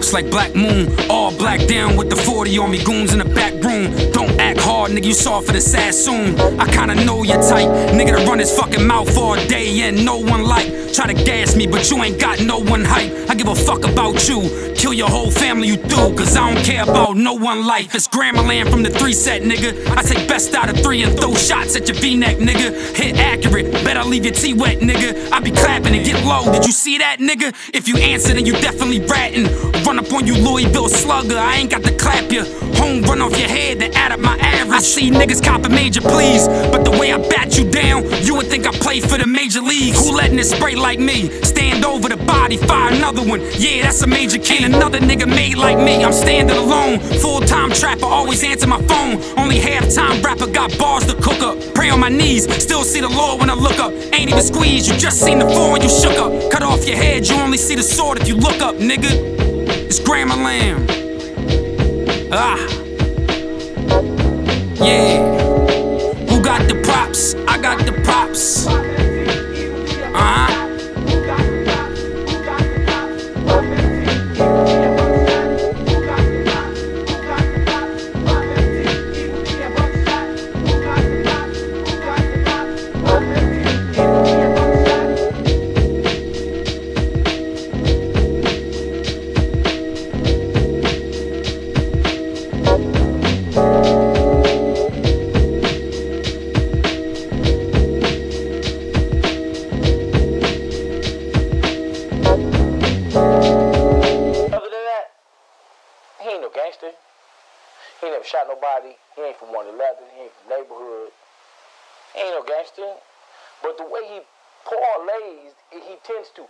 [0.00, 0.88] got like Black Moon.
[1.10, 2.82] All black down with the 40 on me.
[2.82, 4.09] Goons in the back room.
[4.90, 5.06] Hard, nigga.
[5.06, 6.38] You saw for the sass soon.
[6.58, 7.68] I kinda know your type.
[7.94, 10.68] Nigga to run his fucking mouth all day and no one like.
[10.92, 13.12] Try to gas me, but you ain't got no one hype.
[13.30, 14.40] I give a fuck about you.
[14.74, 16.14] Kill your whole family, you do.
[16.16, 17.94] Cause I don't care about no one life.
[17.94, 19.70] It's Grammarland from the three set, nigga.
[19.96, 22.96] I take best out of three and throw shots at your v neck, nigga.
[22.96, 25.30] Hit accurate, better leave your T wet, nigga.
[25.30, 26.50] I be clapping and get low.
[26.52, 27.54] Did you see that, nigga?
[27.72, 29.46] If you answer, then you definitely ratting.
[29.84, 31.38] Run up on you, Louisville slugger.
[31.38, 32.44] I ain't got to clap you.
[33.20, 34.78] Off your head, then add up my average.
[34.78, 38.46] I see niggas copping major please, but the way I bat you down, you would
[38.46, 39.98] think I play for the major leagues.
[40.00, 41.28] Who letting it spray like me?
[41.42, 43.40] Stand over the body, fire another one.
[43.58, 44.64] Yeah, that's a major key.
[44.64, 46.02] Another nigga made like me.
[46.02, 46.98] I'm standing alone.
[47.20, 49.22] Full time trapper, always answer my phone.
[49.38, 51.58] Only half time rapper got bars to cook up.
[51.74, 53.92] Pray on my knees, still see the Lord when I look up.
[53.92, 56.50] Ain't even squeezed, you just seen the floor and you shook up.
[56.50, 59.10] Cut off your head, you only see the sword if you look up, nigga.
[59.86, 60.86] It's Grandma Lamb.
[62.32, 62.79] Ah.
[64.80, 65.18] Yeah.
[66.30, 67.34] Who got the props?
[67.46, 68.66] I got the props.
[106.88, 108.96] He never shot nobody.
[109.16, 109.76] He ain't from 111.
[110.16, 111.12] He ain't from the neighborhood.
[112.14, 112.96] He ain't no gangster.
[113.62, 114.20] But the way he
[114.64, 116.48] parlays, he tends to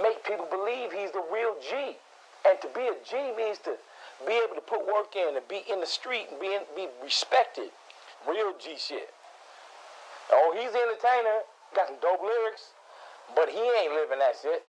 [0.00, 1.96] make people believe he's the real G.
[2.44, 3.76] And to be a G means to
[4.28, 6.88] be able to put work in and be in the street and be, in, be
[7.02, 7.72] respected.
[8.28, 9.08] Real G shit.
[10.32, 11.44] Oh, he's an entertainer,
[11.74, 12.72] got some dope lyrics,
[13.34, 14.62] but he ain't living that shit.